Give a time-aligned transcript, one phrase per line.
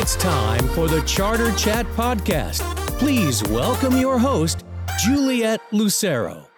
[0.00, 2.60] It's time for the Charter Chat Podcast.
[3.00, 4.64] Please welcome your host,
[5.00, 6.48] Juliet Lucero.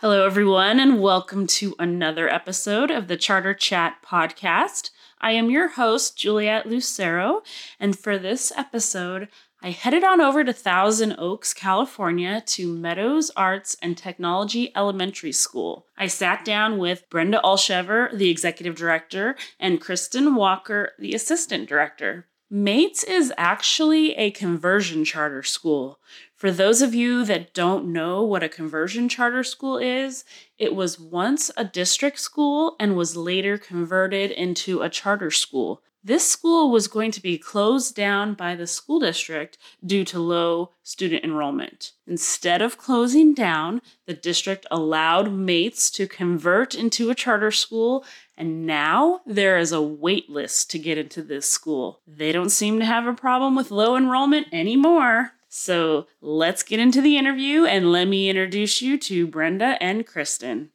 [0.00, 4.90] Hello, everyone, and welcome to another episode of the Charter Chat Podcast.
[5.20, 7.42] I am your host, Juliet Lucero,
[7.78, 9.28] and for this episode,
[9.62, 15.86] I headed on over to Thousand Oaks, California to Meadows Arts and Technology Elementary School.
[15.96, 22.26] I sat down with Brenda Alshever, the executive director, and Kristen Walker, the assistant director.
[22.52, 26.00] MATES is actually a conversion charter school.
[26.34, 30.24] For those of you that don't know what a conversion charter school is,
[30.58, 35.80] it was once a district school and was later converted into a charter school.
[36.02, 40.72] This school was going to be closed down by the school district due to low
[40.82, 41.92] student enrollment.
[42.06, 48.04] Instead of closing down, the district allowed mates to convert into a charter school,
[48.40, 52.00] and now there is a wait list to get into this school.
[52.06, 55.32] They don't seem to have a problem with low enrollment anymore.
[55.50, 60.70] So let's get into the interview and let me introduce you to Brenda and Kristen.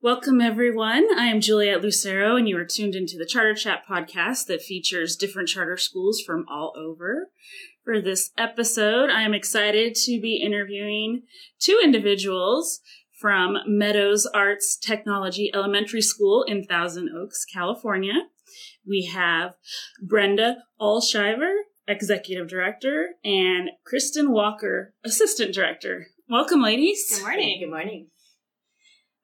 [0.00, 1.08] Welcome, everyone.
[1.18, 5.16] I am Juliet Lucero, and you are tuned into the Charter Chat podcast that features
[5.16, 7.30] different charter schools from all over.
[7.82, 11.22] For this episode, I am excited to be interviewing
[11.58, 12.80] two individuals
[13.18, 18.14] from Meadows Arts Technology Elementary School in Thousand Oaks, California.
[18.86, 19.54] We have
[20.00, 21.52] Brenda Alshiver,
[21.88, 26.06] Executive Director, and Kristen Walker, Assistant Director.
[26.28, 27.10] Welcome, ladies.
[27.10, 27.60] Good morning.
[27.60, 28.06] Good morning.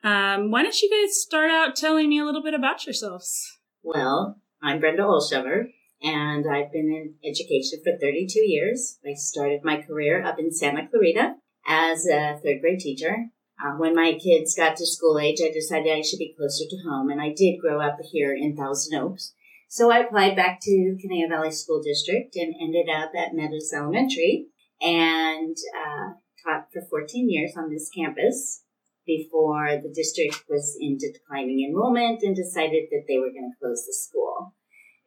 [0.02, 3.58] Um, why don't you guys start out telling me a little bit about yourselves?
[3.82, 5.66] Well, I'm Brenda Olshever,
[6.02, 8.98] and I've been in education for 32 years.
[9.06, 11.36] I started my career up in Santa Clarita
[11.66, 13.30] as a third grade teacher.
[13.62, 16.88] Uh, when my kids got to school age, I decided I should be closer to
[16.88, 19.32] home, and I did grow up here in Thousand Oaks.
[19.68, 24.46] So I applied back to Conejo Valley School District and ended up at Meadows Elementary
[24.80, 26.14] and uh,
[26.44, 28.62] taught for 14 years on this campus
[29.06, 33.84] before the district was into declining enrollment and decided that they were going to close
[33.86, 34.54] the school.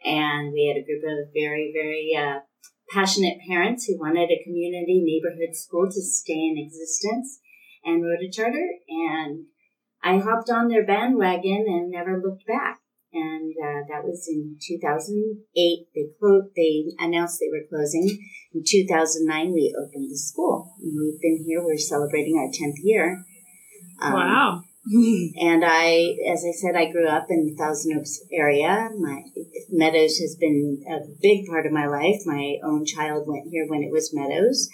[0.05, 2.41] And we had a group of very, very uh,
[2.89, 7.39] passionate parents who wanted a community neighborhood school to stay in existence
[7.87, 8.67] and wrote a charter.
[8.87, 9.45] And
[10.03, 12.81] I hopped on their bandwagon and never looked back.
[13.11, 15.87] And uh, that was in 2008.
[15.95, 16.53] They closed.
[16.55, 18.05] They announced they were closing.
[18.53, 20.75] In 2009, we opened the school.
[20.79, 21.63] And we've been here.
[21.63, 23.25] We're celebrating our 10th year
[24.01, 24.61] um, wow.
[25.41, 28.89] and I, as I said, I grew up in the Thousand Oaks area.
[28.97, 29.23] My
[29.69, 32.21] Meadows has been a big part of my life.
[32.25, 34.69] My own child went here when it was Meadows,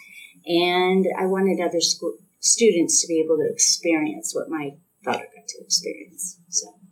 [0.45, 4.71] and I wanted other school students to be able to experience what my
[5.03, 6.39] daughter got to experience.
[6.49, 6.82] So.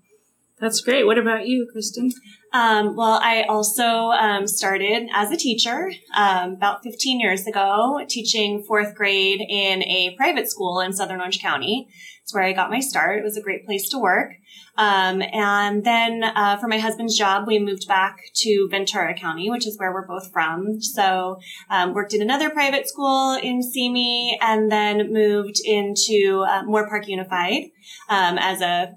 [0.62, 1.08] That's great.
[1.08, 2.12] What about you, Kristen?
[2.54, 8.64] Um, well, I also um, started as a teacher um, about 15 years ago, teaching
[8.68, 11.88] fourth grade in a private school in Southern Orange County.
[12.22, 13.18] It's where I got my start.
[13.18, 14.34] It was a great place to work.
[14.78, 19.66] Um, and then uh, for my husband's job, we moved back to Ventura County, which
[19.66, 20.80] is where we're both from.
[20.80, 21.40] So
[21.72, 27.64] um, worked in another private school in Simi, and then moved into uh, Moorpark Unified
[28.10, 28.92] um, as a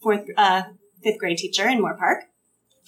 [0.00, 0.62] fourth uh,
[1.02, 2.29] fifth grade teacher in Moorpark.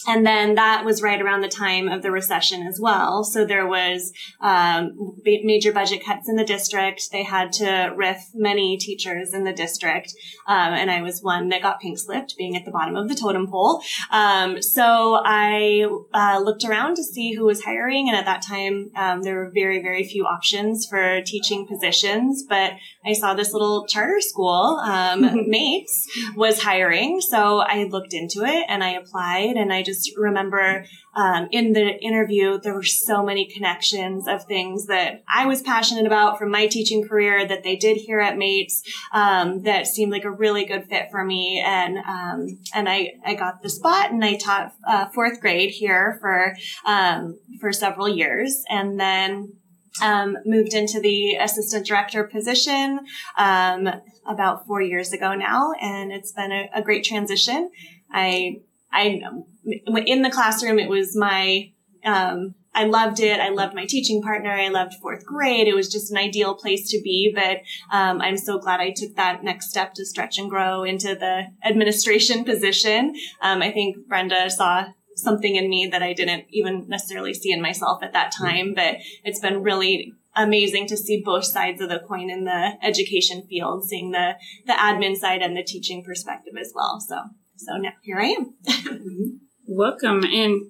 [0.06, 3.22] And then that was right around the time of the recession as well.
[3.24, 7.10] So there was um, major budget cuts in the district.
[7.12, 10.14] They had to riff many teachers in the district,
[10.46, 13.14] um, and I was one that got pink slipped, being at the bottom of the
[13.14, 13.82] totem pole.
[14.10, 18.90] Um, so I uh, looked around to see who was hiring, and at that time
[18.96, 22.44] um, there were very very few options for teaching positions.
[22.48, 22.72] But
[23.04, 28.64] I saw this little charter school, um, Mates, was hiring, so I looked into it
[28.68, 33.22] and I applied, and I just just remember um, in the interview, there were so
[33.22, 37.76] many connections of things that I was passionate about from my teaching career that they
[37.76, 41.62] did here at Mates um, that seemed like a really good fit for me.
[41.64, 46.18] And um, and I, I got the spot and I taught uh, fourth grade here
[46.20, 46.56] for
[46.86, 49.54] um, for several years, and then.
[50.02, 53.00] Um, moved into the assistant director position
[53.36, 53.86] um,
[54.26, 57.70] about four years ago now, and it's been a, a great transition.
[58.10, 59.20] I I
[59.64, 61.72] in the classroom, it was my,
[62.04, 63.38] um, I loved it.
[63.38, 64.50] I loved my teaching partner.
[64.50, 65.68] I loved fourth grade.
[65.68, 67.32] It was just an ideal place to be.
[67.34, 67.58] But
[67.94, 71.48] um, I'm so glad I took that next step to stretch and grow into the
[71.64, 73.14] administration position.
[73.42, 74.86] Um, I think Brenda saw
[75.16, 78.72] something in me that I didn't even necessarily see in myself at that time.
[78.74, 83.42] But it's been really amazing to see both sides of the coin in the education
[83.48, 84.36] field, seeing the
[84.66, 87.00] the admin side and the teaching perspective as well.
[87.00, 87.16] So
[87.56, 88.54] so now here I am.
[89.76, 90.24] Welcome.
[90.24, 90.62] And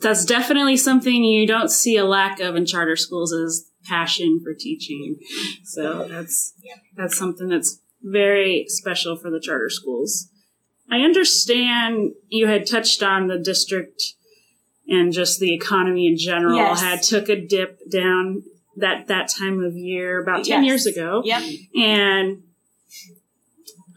[0.00, 4.54] that's definitely something you don't see a lack of in charter schools is passion for
[4.54, 5.16] teaching.
[5.64, 6.54] So that's
[6.96, 10.28] that's something that's very special for the charter schools.
[10.90, 14.02] I understand you had touched on the district
[14.88, 16.80] and just the economy in general Yes.
[16.80, 18.42] had took a dip down
[18.76, 20.66] that that time of year about 10 Yes.
[20.66, 21.22] years ago.
[21.24, 21.42] Yep.
[21.76, 22.42] And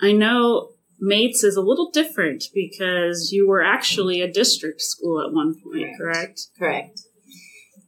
[0.01, 0.71] I know
[1.01, 5.88] Mates is a little different because you were actually a district school at one point,
[5.98, 6.42] correct?
[6.57, 7.01] Correct.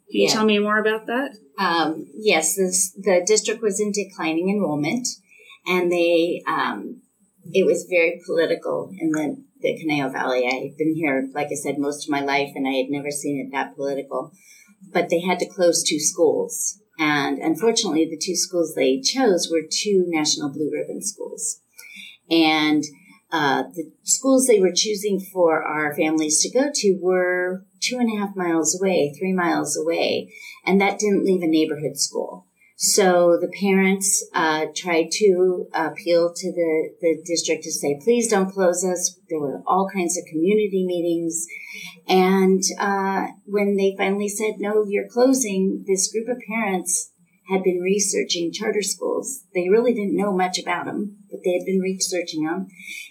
[0.10, 0.33] Can you Yeah.
[0.33, 1.38] tell me more about that?
[1.60, 5.07] Um, yes, this, the district was in declining enrollment,
[5.68, 7.01] and they um,
[7.51, 10.45] it was very political in the the Conejo Valley.
[10.45, 13.39] I've been here, like I said, most of my life, and I had never seen
[13.39, 14.31] it that political.
[14.92, 19.62] But they had to close two schools, and unfortunately, the two schools they chose were
[19.69, 21.62] two National Blue Ribbon schools,
[22.30, 22.83] and
[23.33, 28.09] uh, the schools they were choosing for our families to go to were two and
[28.09, 30.31] a half miles away, three miles away
[30.65, 32.47] and that didn't leave a neighborhood school.
[32.75, 38.51] So the parents uh, tried to appeal to the, the district to say, please don't
[38.51, 39.18] close us.
[39.30, 41.45] There were all kinds of community meetings.
[42.09, 47.12] And uh, when they finally said, no, you're closing, this group of parents
[47.50, 49.44] had been researching charter schools.
[49.53, 52.68] They really didn't know much about them, they had been researching them.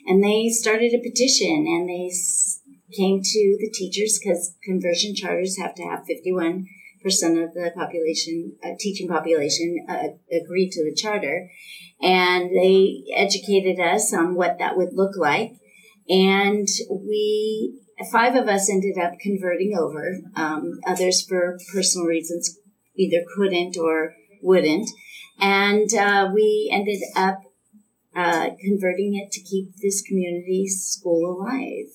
[0.07, 2.11] And they started a petition and they
[2.97, 6.67] came to the teachers because conversion charters have to have 51
[7.03, 11.51] percent of the population, uh, teaching population, uh, agree to the charter,
[12.01, 15.53] and they educated us on what that would look like,
[16.09, 17.79] and we
[18.11, 20.19] five of us ended up converting over.
[20.37, 22.59] Um, others for personal reasons
[22.97, 24.89] either couldn't or wouldn't,
[25.41, 27.41] and uh, we ended up
[28.15, 31.87] uh, converting it to keep this community school alive.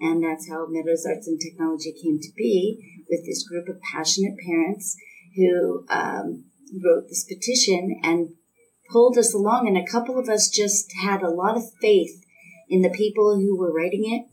[0.00, 4.34] And that's how Meadows Arts and Technology came to be with this group of passionate
[4.44, 4.96] parents
[5.36, 6.44] who um,
[6.84, 8.30] wrote this petition and
[8.90, 9.68] pulled us along.
[9.68, 12.24] And a couple of us just had a lot of faith
[12.68, 14.26] in the people who were writing it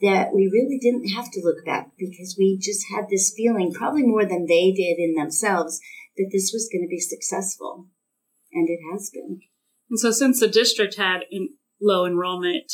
[0.00, 4.02] that we really didn't have to look back because we just had this feeling, probably
[4.02, 5.78] more than they did in themselves,
[6.16, 7.86] that this was going to be successful.
[8.52, 9.40] And it has been.
[9.90, 11.50] And so, since the district had in
[11.80, 12.72] low enrollment,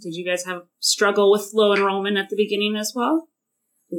[0.00, 3.28] did you guys have struggle with low enrollment at the beginning as well?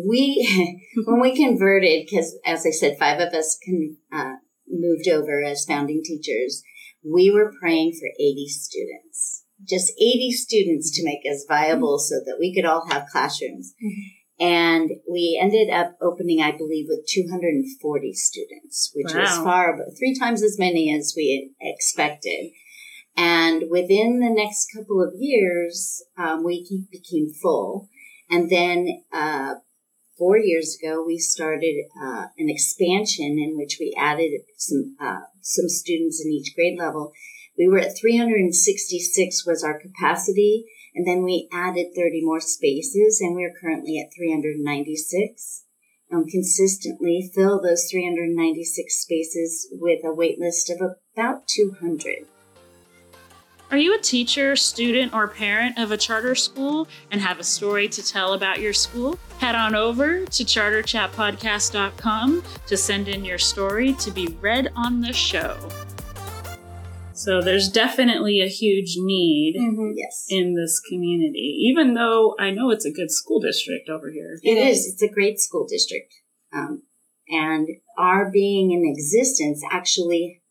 [0.06, 4.34] we when we converted because as i said five of us can, uh,
[4.68, 6.62] moved over as founding teachers
[7.04, 9.46] we were praying for 80 students.
[9.68, 13.74] Just 80 students to make us viable so that we could all have classrooms
[14.40, 19.44] and we ended up opening i believe with 240 students which was Wow.
[19.44, 22.52] far three times as many as we expected
[23.16, 27.90] and within the next couple of years um, we became full
[28.30, 29.56] and then uh,
[30.18, 35.70] four years ago, we started uh, an expansion in which we added some uh, some
[35.70, 37.14] students in each grade level.
[37.58, 40.66] We were at 366 was our capacity,
[40.98, 45.66] and then we added 30 more spaces, and we're currently at 396.
[46.10, 52.26] And um, consistently fill those 396 spaces with a wait list of about 200.
[53.70, 57.88] Are you a teacher, student, or parent of a charter school and have a story
[57.90, 59.20] to tell about your school?
[59.40, 65.14] Head on over to charterchatpodcast.com to send in your story to be read on the
[65.14, 65.60] show.
[67.18, 69.56] So there's definitely a huge need
[69.96, 70.28] Yes.
[70.30, 74.40] in this community, even though I know it's a good school district over here.
[74.44, 74.86] It is.
[74.86, 76.14] It's a great school district.
[76.54, 76.84] Um,
[77.28, 80.44] and our being in existence actually,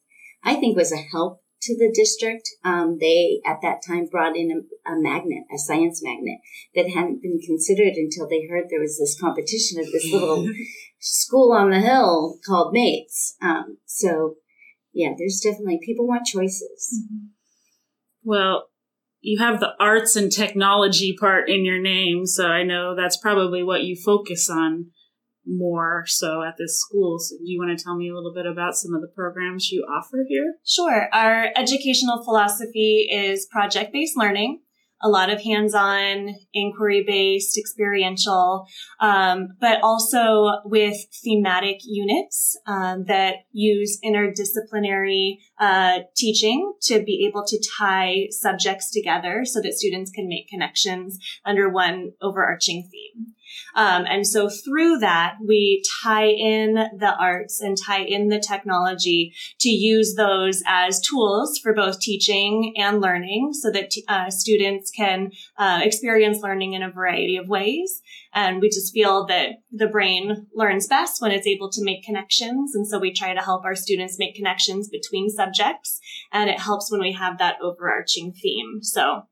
[0.43, 2.49] I think, was a help to the district.
[2.65, 6.39] Um, they, at that time, brought in a, a magnet, a science magnet,
[6.75, 10.49] that hadn't been considered until they heard there was this competition at this little
[10.99, 13.37] school on the hill called Mates.
[13.41, 14.37] Um, so,
[14.97, 17.05] yeah, there's definitely, people want choices.
[17.05, 17.27] Mm-hmm.
[18.25, 18.69] Well,
[19.21, 23.63] you have the arts and technology part in your name, so I know that's probably
[23.63, 24.87] what you focus on
[25.47, 27.19] more so at this school.
[27.19, 29.71] So do you want to tell me a little bit about some of the programs
[29.71, 30.55] you offer here?
[30.65, 31.09] Sure.
[31.13, 34.63] Our educational philosophy is project based learning,
[35.03, 38.67] a lot of hands on, inquiry based, experiential,
[39.01, 47.45] um, but also with thematic units um, that use interdisciplinary uh, teaching to be able
[47.47, 53.35] to tie subjects together so that students can make connections under one overarching theme.
[53.75, 59.35] Um, and so through that, we tie in the arts and tie in the technology
[59.61, 65.31] to use those as tools for both teaching and learning so that uh, students can
[65.59, 68.03] uh, experience learning in a variety of ways.
[68.35, 72.75] And we just feel that the brain learns best when it's able to make connections.
[72.75, 76.01] And so we try to help our students make connections between subjects.
[76.33, 78.83] And it helps when we have that overarching theme.
[78.83, 79.23] So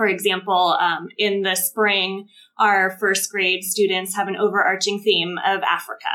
[0.00, 2.26] for example, um, in the spring,
[2.58, 6.08] our first grade students have an overarching theme of Africa.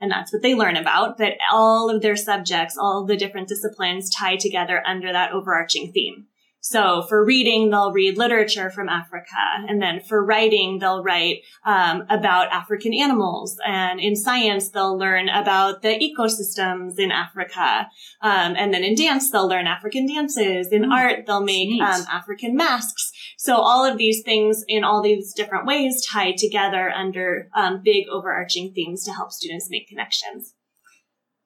[0.00, 4.08] And that's what they learn about, but all of their subjects, all the different disciplines
[4.08, 6.28] tie together under that overarching theme.
[6.66, 9.36] So for reading, they'll read literature from Africa.
[9.68, 13.58] And then for writing, they'll write um, about African animals.
[13.66, 17.90] And in science, they'll learn about the ecosystems in Africa.
[18.22, 20.68] Um, and then in dance, they'll learn African dances.
[20.72, 23.12] In mm, art, they'll make um, African masks.
[23.38, 28.06] So all of these things in all these different ways tie together under um, big
[28.08, 30.54] overarching themes to help students make connections.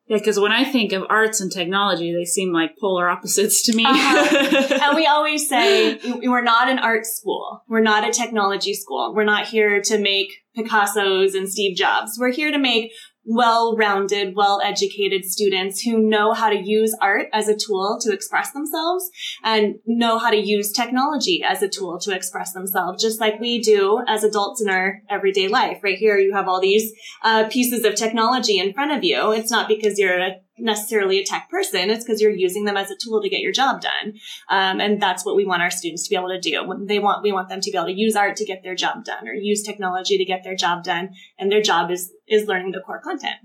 [0.08, 3.76] Yeah, because when I think of arts and technology, they seem like polar opposites to
[3.76, 3.84] me.
[3.84, 4.78] Uh-huh.
[4.82, 7.62] and we always say we're not an art school.
[7.68, 9.12] We're not a technology school.
[9.14, 12.16] We're not here to make Picasso's and Steve Jobs.
[12.18, 12.92] We're here to make
[13.28, 19.10] well-rounded, well-educated students who know how to use art as a tool to express themselves
[19.44, 23.60] and know how to use technology as a tool to express themselves, just like we
[23.60, 25.78] do as adults in our everyday life.
[25.82, 26.92] Right here, you have all these
[27.22, 29.32] uh, pieces of technology in front of you.
[29.32, 31.90] It's not because you're a necessarily a tech person.
[31.90, 34.14] It's because you're using them as a tool to get your job done.
[34.50, 36.86] Um, and that's what we want our students to be able to do.
[36.86, 39.04] They want, we want them to be able to use art to get their job
[39.04, 41.10] done or use technology to get their job done.
[41.38, 43.36] And their job is, is learning the core content.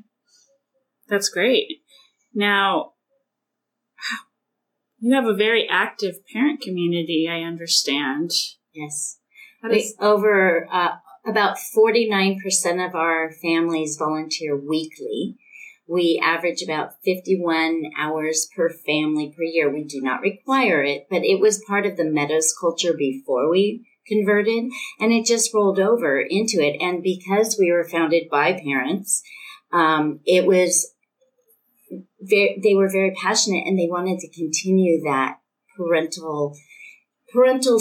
[1.08, 1.68] That's great.
[2.34, 2.94] Now,
[5.00, 8.32] you have a very active parent community, I understand.
[8.74, 9.20] Yes.
[9.62, 12.38] Does- over uh, about 49%
[12.88, 15.38] of our families volunteer weekly.
[15.88, 19.70] We average about 51 hours per family per year.
[19.70, 23.86] We do not require it, but it was part of the Meadows culture before we
[24.08, 24.66] converted
[25.00, 26.82] and it just rolled over into it.
[26.82, 29.24] And because we were founded by parents,
[29.72, 30.94] um, it was
[32.22, 35.40] very, they were very passionate and they wanted to continue that
[35.76, 36.56] parental,
[37.32, 37.80] parental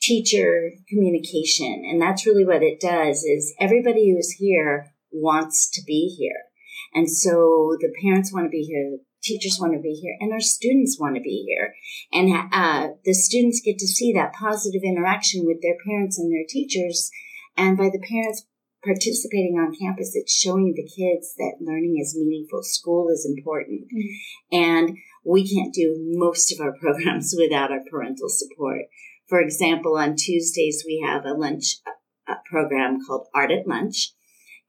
[0.00, 1.82] teacher communication.
[1.84, 6.53] And that's really what it does is everybody who's here wants to be here.
[6.94, 10.32] And so the parents want to be here, the teachers want to be here, and
[10.32, 11.74] our students want to be here.
[12.12, 16.46] And uh, the students get to see that positive interaction with their parents and their
[16.48, 17.10] teachers.
[17.56, 18.46] And by the parents
[18.84, 23.88] participating on campus, it's showing the kids that learning is meaningful, school is important.
[23.88, 24.56] Mm-hmm.
[24.56, 28.82] And we can't do most of our programs without our parental support.
[29.26, 31.78] For example, on Tuesdays, we have a lunch
[32.28, 34.12] uh, program called Art at Lunch,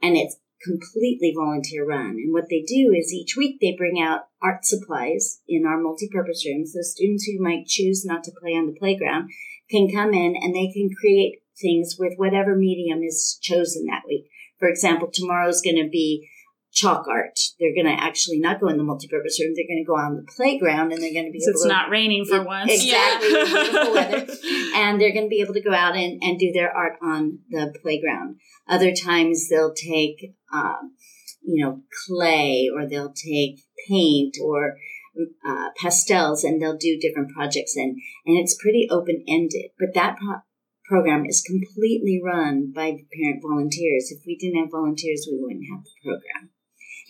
[0.01, 2.17] and it's completely volunteer run.
[2.17, 6.45] And what they do is each week they bring out art supplies in our multi-purpose
[6.45, 6.74] rooms.
[6.74, 9.29] So students who might choose not to play on the playground
[9.69, 14.29] can come in and they can create things with whatever medium is chosen that week.
[14.60, 16.29] For example, tomorrow's going to be
[16.75, 17.39] chalk art.
[17.60, 19.53] They're going to actually not go in the multi-purpose room.
[19.55, 21.63] They're going to go on the playground and they're going to be so able it's
[21.63, 22.72] to, not raining for once.
[22.72, 23.29] Exactly.
[23.29, 24.27] beautiful weather.
[24.75, 27.39] And they're going to be able to go out and, and do their art on
[27.50, 28.36] the playground.
[28.67, 30.96] Other times they'll take, um,
[31.41, 34.75] you know, clay or they'll take paint or
[35.48, 39.72] uh, pastels and they'll do different projects and, and it's pretty open-ended.
[39.79, 40.44] But that pro-
[40.89, 44.12] program is completely run by parent volunteers.
[44.12, 46.51] If we didn't have volunteers, we wouldn't have the program.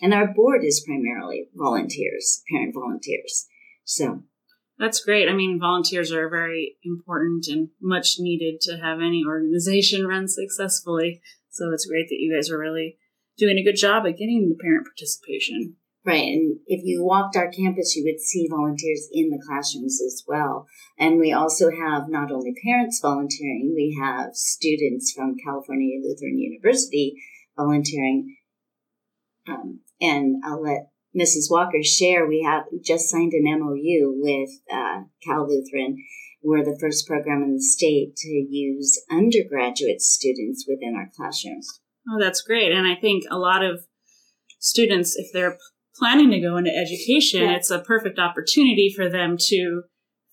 [0.00, 3.46] And our board is primarily volunteers, parent volunteers.
[3.84, 4.22] So
[4.78, 5.28] that's great.
[5.28, 11.20] I mean, volunteers are very important and much needed to have any organization run successfully.
[11.50, 12.98] So it's great that you guys are really
[13.38, 15.76] doing a good job at getting the parent participation.
[16.04, 16.22] Right.
[16.22, 20.68] And if you walked our campus, you would see volunteers in the classrooms as well.
[20.96, 27.16] And we also have not only parents volunteering, we have students from California Lutheran University
[27.56, 28.35] volunteering.
[29.48, 31.50] Um, and I'll let Mrs.
[31.50, 32.26] Walker share.
[32.26, 35.96] We have just signed an MOU with uh, Cal Lutheran.
[36.42, 41.80] We're the first program in the state to use undergraduate students within our classrooms.
[42.08, 42.72] Oh, that's great.
[42.72, 43.84] And I think a lot of
[44.60, 45.58] students, if they're
[45.96, 47.56] planning to go into education, yeah.
[47.56, 49.82] it's a perfect opportunity for them to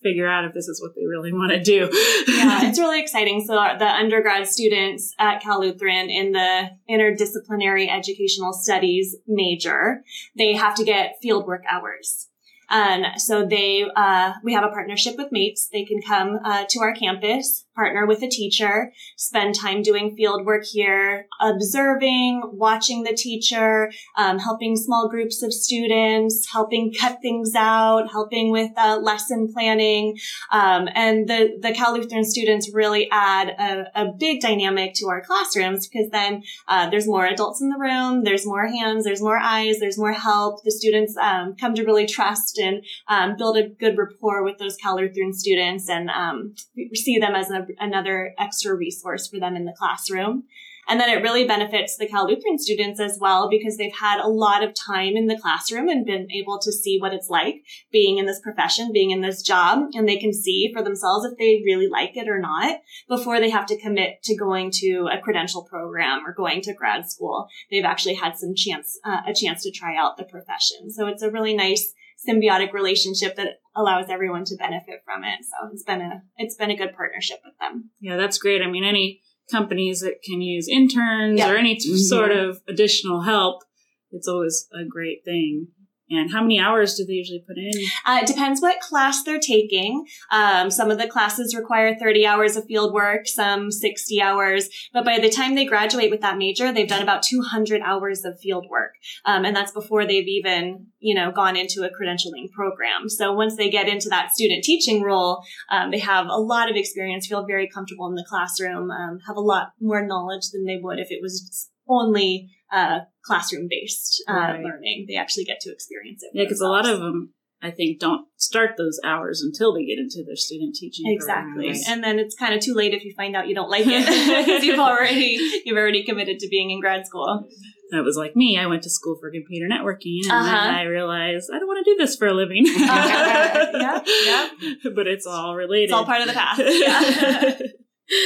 [0.03, 1.89] figure out if this is what they really want to do.
[2.27, 3.43] yeah, it's really exciting.
[3.45, 10.03] So the undergrad students at Cal Lutheran in the interdisciplinary educational studies major,
[10.37, 12.29] they have to get fieldwork hours.
[12.69, 15.69] And so they, uh, we have a partnership with Mates.
[15.71, 20.45] They can come uh, to our campus, partner with a teacher, spend time doing field
[20.45, 27.53] work here, observing, watching the teacher, um, helping small groups of students, helping cut things
[27.55, 30.17] out, helping with uh, lesson planning.
[30.51, 35.21] Um, and the, the Cal Lutheran students really add a, a big dynamic to our
[35.21, 39.37] classrooms because then uh, there's more adults in the room, there's more hands, there's more
[39.37, 40.63] eyes, there's more help.
[40.63, 44.75] The students um, come to really trust and um, build a good rapport with those
[44.77, 46.55] Cal Lutheran students and um,
[46.93, 50.43] see them as a, another extra resource for them in the classroom.
[50.87, 54.27] And then it really benefits the Cal Lutheran students as well because they've had a
[54.27, 58.17] lot of time in the classroom and been able to see what it's like being
[58.17, 61.61] in this profession, being in this job, and they can see for themselves if they
[61.65, 65.63] really like it or not before they have to commit to going to a credential
[65.63, 67.47] program or going to grad school.
[67.71, 70.91] They've actually had some chance, uh, a chance to try out the profession.
[70.91, 71.93] So it's a really nice
[72.27, 75.39] symbiotic relationship that allows everyone to benefit from it.
[75.43, 77.89] So it's been a, it's been a good partnership with them.
[77.99, 78.61] Yeah, that's great.
[78.61, 81.51] I mean, any companies that can use interns yeah.
[81.51, 81.95] or any mm-hmm.
[81.95, 83.63] sort of additional help,
[84.11, 85.67] it's always a great thing.
[86.09, 87.71] And how many hours do they usually put in?
[88.05, 90.05] Uh, it depends what class they're taking.
[90.31, 94.69] Um, some of the classes require 30 hours of field work, some 60 hours.
[94.93, 98.39] But by the time they graduate with that major, they've done about 200 hours of
[98.39, 98.95] field work.
[99.25, 103.07] Um, and that's before they've even, you know, gone into a credentialing program.
[103.07, 106.75] So once they get into that student teaching role, um, they have a lot of
[106.75, 110.79] experience, feel very comfortable in the classroom, um, have a lot more knowledge than they
[110.81, 114.63] would if it was only uh, classroom based uh, right.
[114.63, 115.05] learning.
[115.07, 116.31] They actually get to experience it.
[116.33, 119.99] Yeah, because a lot of them, I think, don't start those hours until they get
[119.99, 121.05] into their student teaching.
[121.07, 121.87] Exactly, programs.
[121.87, 124.05] and then it's kind of too late if you find out you don't like it
[124.45, 127.47] because you've already you've already committed to being in grad school.
[127.91, 128.57] That was like me.
[128.57, 130.65] I went to school for computer networking, and uh-huh.
[130.65, 132.65] then I realized I don't want to do this for a living.
[132.67, 134.49] uh, yeah, yeah.
[134.95, 135.85] But it's all related.
[135.85, 136.59] It's all part of the path.
[138.09, 138.17] Yeah.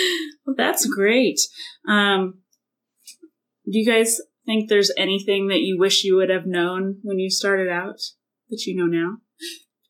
[0.45, 1.39] well, that's great.
[1.87, 2.39] Um,
[3.69, 7.29] do you guys think there's anything that you wish you would have known when you
[7.29, 7.99] started out
[8.49, 9.17] that you know now?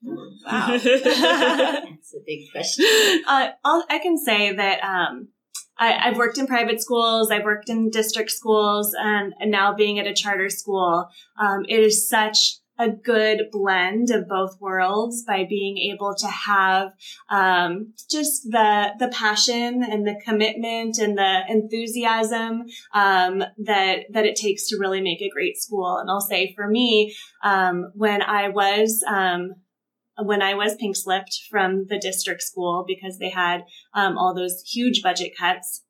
[0.03, 0.67] Wow.
[0.83, 2.85] That's a big question.
[3.27, 3.49] Uh,
[3.89, 5.29] i can say that um,
[5.77, 9.99] I, have worked in private schools, I've worked in district schools, and, and now being
[9.99, 11.07] at a charter school,
[11.39, 16.93] um, it is such a good blend of both worlds by being able to have
[17.29, 24.35] um, just the the passion and the commitment and the enthusiasm um, that that it
[24.35, 25.97] takes to really make a great school.
[25.97, 29.55] And I'll say for me, um, when I was um,
[30.17, 33.61] when I was pink slipped from the district school because they had
[33.93, 35.83] um, all those huge budget cuts.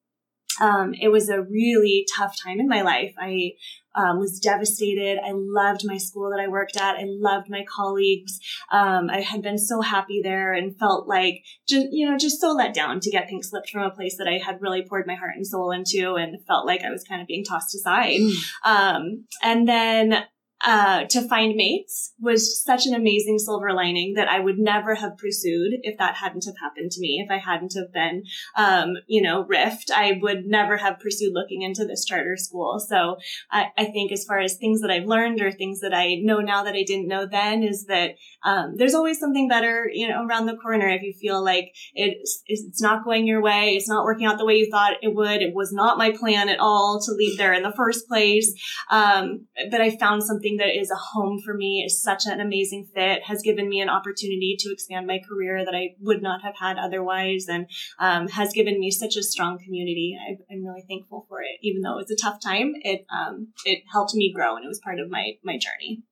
[0.59, 3.13] Um, it was a really tough time in my life.
[3.19, 3.53] I
[3.97, 5.17] um, was devastated.
[5.23, 6.97] I loved my school that I worked at.
[6.97, 8.39] I loved my colleagues.
[8.71, 12.51] Um, I had been so happy there and felt like just, you know, just so
[12.51, 15.15] let down to get pink slipped from a place that I had really poured my
[15.15, 18.19] heart and soul into and felt like I was kind of being tossed aside.
[18.19, 18.33] Mm.
[18.63, 20.25] Um, and then
[20.65, 25.17] uh, to find mates was such an amazing silver lining that I would never have
[25.17, 27.23] pursued if that hadn't have happened to me.
[27.23, 28.23] If I hadn't have been,
[28.55, 32.79] um, you know, rift, I would never have pursued looking into this charter school.
[32.79, 33.17] So
[33.51, 36.39] I, I, think as far as things that I've learned or things that I know
[36.39, 40.25] now that I didn't know then is that um, there's always something better, you know,
[40.25, 40.87] around the corner.
[40.87, 44.45] If you feel like it's, it's not going your way, it's not working out the
[44.45, 47.53] way you thought it would, it was not my plan at all to leave there
[47.53, 48.53] in the first place.
[48.89, 52.39] Um, but I found something something that is a home for me, is such an
[52.39, 56.41] amazing fit, has given me an opportunity to expand my career that I would not
[56.43, 57.67] have had otherwise, and
[57.99, 60.17] um, has given me such a strong community.
[60.19, 61.59] I, am really thankful for it.
[61.61, 64.69] Even though it was a tough time, it um, it helped me grow, and it
[64.69, 66.03] was part of my my journey.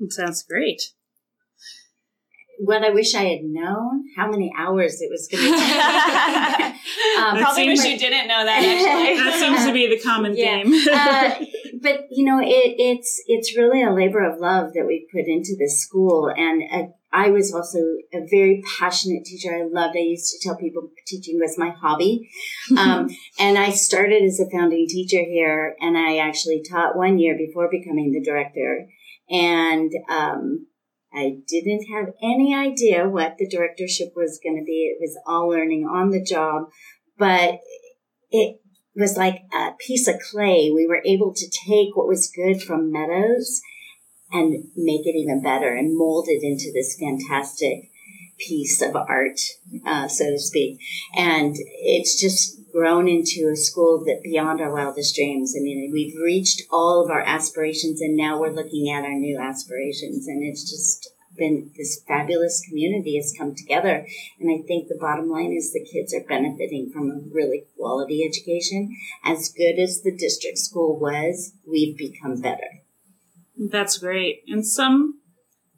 [0.00, 0.82] It sounds great
[2.58, 7.18] what I wish I had known, how many hours it was going to take.
[7.18, 8.62] um, probably wish like, you didn't know that.
[8.62, 10.62] Actually, that seems to be the common yeah.
[10.62, 10.88] theme.
[10.92, 11.34] uh,
[11.82, 15.56] but you know, it, it's it's really a labor of love that we put into
[15.58, 17.78] this school, and uh, I was also
[18.12, 19.54] a very passionate teacher.
[19.54, 19.96] I loved.
[19.96, 22.28] I used to tell people teaching was my hobby,
[22.78, 23.08] um,
[23.38, 27.68] and I started as a founding teacher here, and I actually taught one year before
[27.70, 28.86] becoming the director,
[29.28, 29.90] and.
[30.10, 30.66] Um,
[31.16, 34.92] I didn't have any idea what the directorship was going to be.
[34.92, 36.64] It was all learning on the job,
[37.16, 37.60] but
[38.32, 38.58] it
[38.96, 40.70] was like a piece of clay.
[40.70, 43.60] We were able to take what was good from Meadows
[44.32, 47.90] and make it even better and mold it into this fantastic
[48.38, 49.38] piece of art,
[49.86, 50.80] uh, so to speak.
[51.16, 55.54] And it's just grown into a school that beyond our wildest dreams.
[55.56, 59.38] I mean, we've reached all of our aspirations and now we're looking at our new
[59.38, 64.06] aspirations and it's just been this fabulous community has come together.
[64.40, 68.24] And I think the bottom line is the kids are benefiting from a really quality
[68.24, 68.94] education.
[69.24, 72.82] As good as the district school was, we've become better.
[73.56, 74.42] That's great.
[74.48, 75.20] And some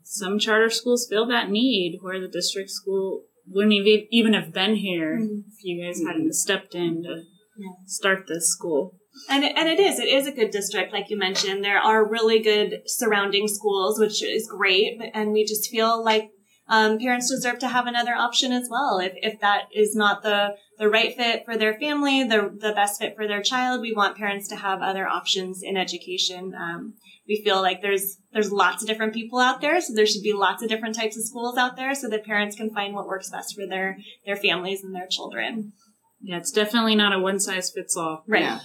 [0.03, 3.73] some charter schools fill that need where the district school wouldn't
[4.11, 5.41] even have been here mm-hmm.
[5.49, 7.23] if you guys hadn't stepped in to
[7.59, 7.73] yeah.
[7.87, 8.95] start this school.
[9.29, 11.65] And it, and it is it is a good district, like you mentioned.
[11.65, 16.31] There are really good surrounding schools, which is great, and we just feel like
[16.69, 18.99] um, parents deserve to have another option as well.
[18.99, 23.01] If if that is not the the right fit for their family, the the best
[23.01, 26.55] fit for their child, we want parents to have other options in education.
[26.55, 26.95] Um,
[27.29, 30.33] we feel like there's there's lots of different people out there, so there should be
[30.33, 33.31] lots of different types of schools out there, so that parents can find what works
[33.31, 35.73] best for their their families and their children.
[36.21, 38.25] Yeah, it's definitely not a one size fits all.
[38.27, 38.43] Right.
[38.43, 38.61] Yeah.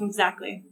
[0.00, 0.64] Exactly.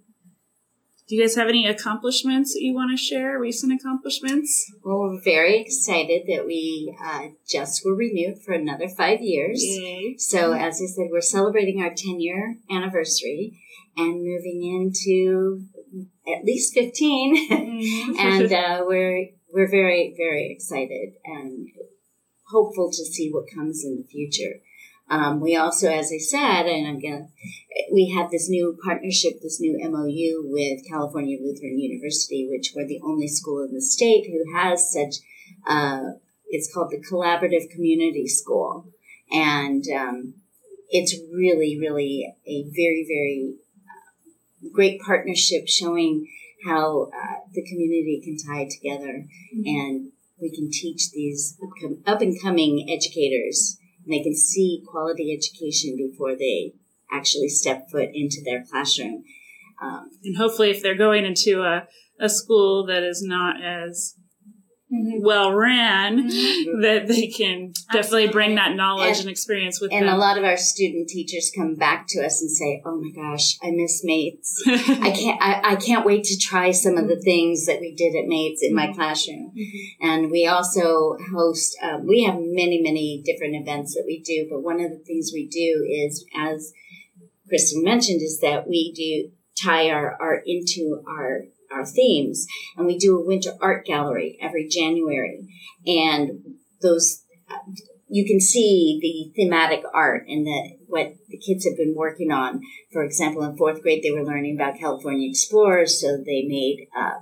[1.08, 3.38] Do you guys have any accomplishments that you want to share?
[3.38, 4.72] Recent accomplishments?
[4.82, 9.64] Well, we're very excited that we uh, just were renewed for another five years.
[9.64, 10.16] Yay.
[10.18, 13.56] So, as I said, we're celebrating our 10 year anniversary
[13.96, 15.62] and moving into
[16.26, 17.50] at least 15.
[17.50, 18.12] Mm-hmm.
[18.18, 21.68] and uh, we're, we're very, very excited and
[22.50, 24.60] hopeful to see what comes in the future.
[25.08, 27.28] Um, we also, as I said, and I'm
[27.92, 33.00] we have this new partnership, this new MOU with California Lutheran University, which we're the
[33.04, 35.16] only school in the state who has such.
[35.66, 36.14] Uh,
[36.48, 38.86] it's called the Collaborative Community School,
[39.30, 40.34] and um,
[40.90, 43.54] it's really, really a very, very
[43.86, 46.26] uh, great partnership showing
[46.64, 49.62] how uh, the community can tie together, mm-hmm.
[49.64, 51.56] and we can teach these
[52.06, 56.74] up and coming educators and they can see quality education before they
[57.10, 59.24] actually step foot into their classroom.
[59.82, 61.86] Um, and hopefully, if they're going into a,
[62.18, 64.14] a school that is not as.
[64.88, 66.80] Well ran mm-hmm.
[66.80, 70.14] that they can definitely bring that knowledge and, and experience with and them.
[70.14, 73.58] a lot of our student teachers come back to us and say oh my gosh
[73.64, 77.66] i miss mates i can't I, I, can't wait to try some of the things
[77.66, 78.94] that we did at mates in my mm-hmm.
[78.94, 80.08] classroom mm-hmm.
[80.08, 84.62] and we also host um, we have many many different events that we do but
[84.62, 86.72] one of the things we do is as
[87.48, 91.42] kristen mentioned is that we do tie our art into our
[91.76, 92.46] our themes.
[92.76, 95.46] And we do a winter art gallery every January.
[95.86, 97.22] And those,
[98.08, 102.60] you can see the thematic art and the, what the kids have been working on.
[102.92, 107.20] For example, in fourth grade, they were learning about California explorers, so they made uh,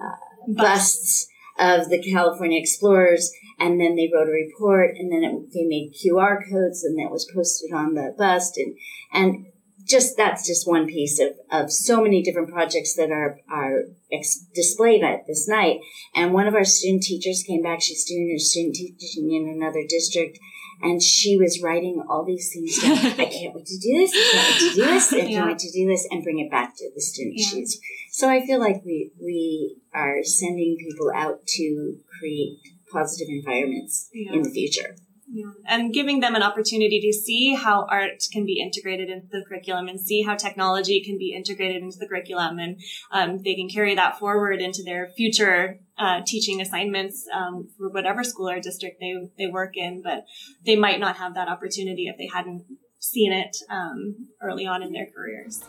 [0.00, 0.16] uh,
[0.48, 1.28] busts
[1.58, 5.94] of the California explorers and then they wrote a report and then it, they made
[5.94, 8.76] QR codes and that was posted on the bust and
[9.12, 9.46] and
[9.84, 14.46] just that's just one piece of, of so many different projects that are are ex-
[14.54, 15.80] displayed at this night.
[16.14, 17.82] And one of our student teachers came back.
[17.82, 20.38] She's doing her student teaching in another district,
[20.82, 22.98] and she was writing all these things down.
[23.20, 24.12] I can't wait to do this.
[24.14, 25.12] I can't wait to do this.
[25.12, 25.46] I can't yeah.
[25.46, 27.48] wait to do this, and bring it back to the student yeah.
[27.48, 27.78] sheets.
[28.10, 32.58] So I feel like we we are sending people out to create
[32.90, 34.32] positive environments yeah.
[34.32, 34.96] in the future.
[35.36, 35.50] Yeah.
[35.66, 39.88] And giving them an opportunity to see how art can be integrated into the curriculum
[39.88, 42.60] and see how technology can be integrated into the curriculum.
[42.60, 47.88] And um, they can carry that forward into their future uh, teaching assignments um, for
[47.88, 50.02] whatever school or district they, they work in.
[50.02, 50.24] But
[50.64, 52.64] they might not have that opportunity if they hadn't
[53.04, 55.62] seen it um, early on in their careers.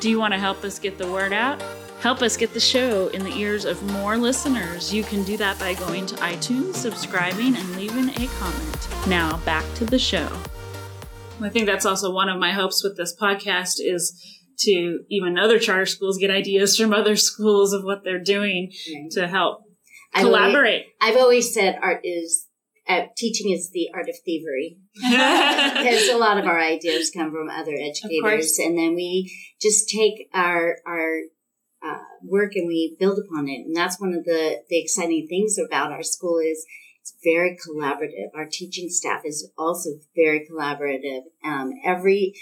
[0.00, 1.62] Do you want to help us get the word out?
[2.00, 4.92] Help us get the show in the ears of more listeners.
[4.92, 8.88] You can do that by going to iTunes, subscribing, and leaving a comment.
[9.06, 10.28] Now, back to the show.
[11.40, 14.20] I think that's also one of my hopes with this podcast is
[14.60, 19.10] to even other charter schools get ideas from other schools of what they're doing right.
[19.12, 19.62] to help
[20.12, 20.86] I've collaborate.
[21.00, 22.43] Always, I've always said art is
[22.88, 27.48] uh, teaching is the art of thievery because a lot of our ideas come from
[27.48, 31.20] other educators, and then we just take our our
[31.84, 33.66] uh, work and we build upon it.
[33.66, 36.66] And that's one of the the exciting things about our school is
[37.00, 38.28] it's very collaborative.
[38.34, 41.22] Our teaching staff is also very collaborative.
[41.44, 42.34] Um, every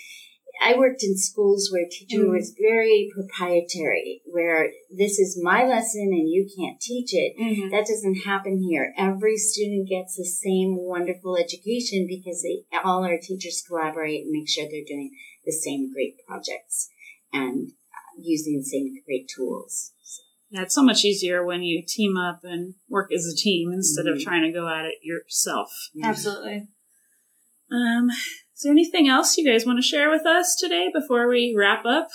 [0.62, 2.31] I worked in schools where teaching mm.
[2.31, 7.35] was very proprietary, where this is my lesson and you can't teach it.
[7.40, 7.70] Mm-hmm.
[7.70, 8.94] That doesn't happen here.
[8.96, 14.48] Every student gets the same wonderful education because they, all our teachers collaborate and make
[14.48, 15.11] sure they're doing
[15.44, 16.90] the same great projects
[17.33, 19.92] and uh, using the same great tools.
[20.51, 24.05] Yeah, it's so much easier when you team up and work as a team instead
[24.05, 24.18] mm-hmm.
[24.18, 25.70] of trying to go at it yourself.
[26.03, 26.68] Absolutely.
[27.72, 28.11] Um,
[28.62, 31.85] is there anything else you guys want to share with us today before we wrap
[31.85, 32.07] up?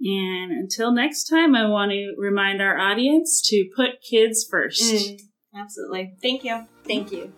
[0.02, 4.82] And until next time, I want to remind our audience to put kids first.
[4.82, 5.20] Mm,
[5.56, 6.14] absolutely.
[6.22, 6.68] Thank you.
[6.84, 7.32] Thank you.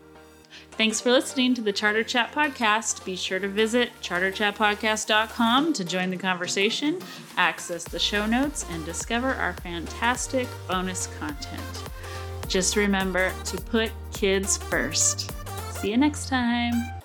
[0.72, 3.04] Thanks for listening to the Charter Chat Podcast.
[3.04, 7.00] Be sure to visit charterchatpodcast.com to join the conversation,
[7.36, 11.84] access the show notes, and discover our fantastic bonus content.
[12.48, 15.32] Just remember to put kids first.
[15.72, 16.97] See you next time.